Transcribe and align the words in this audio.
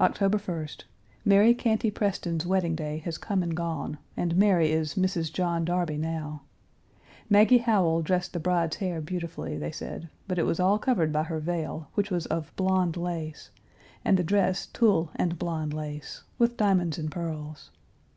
October 0.00 0.38
1st. 0.38 0.82
Mary 1.24 1.54
Cantey 1.54 1.88
Preston's 1.88 2.44
wedding 2.44 2.74
day 2.74 2.98
has 3.04 3.16
come 3.16 3.44
and 3.44 3.54
gone 3.56 3.96
and 4.16 4.34
Mary 4.36 4.72
is 4.72 4.94
Mrs. 4.96 5.32
John 5.32 5.64
Darby 5.64 5.96
now. 5.96 6.42
Maggie 7.30 7.58
Howell 7.58 8.02
dressed 8.02 8.32
the 8.32 8.40
bride's 8.40 8.78
hair 8.78 9.00
beautifully, 9.00 9.56
they 9.56 9.70
said, 9.70 10.08
but 10.26 10.36
it 10.36 10.46
was 10.46 10.58
all 10.58 10.80
covered 10.80 11.12
by 11.12 11.22
her 11.22 11.38
veil, 11.38 11.86
which 11.94 12.10
was 12.10 12.26
of 12.26 12.50
blond 12.56 12.96
lace, 12.96 13.50
and 14.04 14.16
the 14.16 14.24
dress 14.24 14.66
tulle 14.66 15.12
and 15.14 15.38
blond 15.38 15.72
lace, 15.72 16.24
with 16.40 16.56
diamonds 16.56 16.98
and 16.98 17.12
pearls. 17.12 17.70